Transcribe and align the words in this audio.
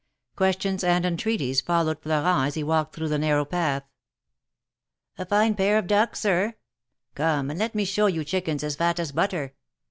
Questions 0.35 0.83
and 0.83 1.05
entreaties 1.05 1.61
followed 1.61 1.99
Florent 2.01 2.47
as 2.47 2.55
he 2.55 2.63
walked 2.63 2.95
through 2.95 3.09
the 3.09 3.19
narrow 3.19 3.45
path. 3.45 3.83
^^A 5.19 5.29
fine 5.29 5.53
pair 5.53 5.77
of 5.77 5.85
ducks, 5.85 6.21
sir? 6.21 6.55
Come, 7.13 7.51
and 7.51 7.59
let 7.59 7.75
me 7.75 7.85
show 7.85 8.07
you 8.07 8.23
chickens 8.23 8.63
as 8.63 8.77
fat 8.77 8.99
as 8.99 9.11
butter. 9.11 9.53